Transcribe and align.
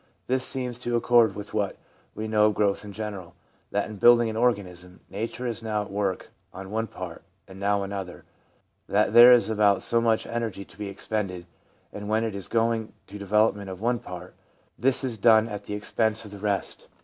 This 0.25 0.43
seems 0.43 0.79
to 0.79 0.95
accord 0.95 1.35
with 1.35 1.53
what 1.53 1.75
we 2.15 2.27
know 2.27 2.47
of 2.47 2.55
growth 2.55 2.83
in 2.83 2.91
general, 2.91 3.35
that 3.69 3.87
in 3.87 3.97
building 3.97 4.31
an 4.31 4.35
organism 4.35 5.01
Nature 5.11 5.45
is 5.45 5.61
now 5.61 5.83
at 5.83 5.91
work 5.91 6.31
on 6.51 6.71
one 6.71 6.87
part 6.87 7.21
and 7.47 7.59
now 7.59 7.83
on 7.83 7.91
another; 7.91 8.25
that 8.89 9.13
there 9.13 9.31
is 9.31 9.47
about 9.47 9.83
so 9.83 10.01
much 10.01 10.25
energy 10.25 10.65
to 10.65 10.75
be 10.79 10.89
expended, 10.89 11.45
and 11.93 12.09
when 12.09 12.23
it 12.23 12.33
is 12.33 12.47
going 12.47 12.93
to 13.05 13.13
the 13.13 13.19
development 13.19 13.69
of 13.69 13.79
one 13.79 13.99
part, 13.99 14.33
this 14.75 15.03
is 15.03 15.19
done 15.19 15.47
at 15.47 15.65
the 15.65 15.75
expense 15.75 16.25
of 16.25 16.31
the 16.31 16.39
rest. 16.39 16.87